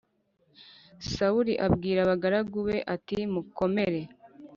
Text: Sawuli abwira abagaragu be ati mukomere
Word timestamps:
Sawuli 1.13 1.53
abwira 1.65 1.99
abagaragu 2.01 2.59
be 2.67 2.77
ati 2.93 3.17
mukomere 3.33 4.01